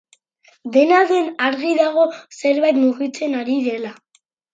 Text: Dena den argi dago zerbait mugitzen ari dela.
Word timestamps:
Dena 0.77 1.01
den 1.11 1.27
argi 1.47 1.73
dago 1.79 2.05
zerbait 2.37 2.79
mugitzen 2.85 3.37
ari 3.43 3.59
dela. 3.69 3.93